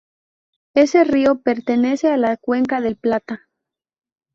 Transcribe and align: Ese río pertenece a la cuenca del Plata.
Ese 0.73 1.03
río 1.03 1.41
pertenece 1.43 2.09
a 2.11 2.17
la 2.17 2.35
cuenca 2.35 2.81
del 2.81 2.95
Plata. 2.97 3.43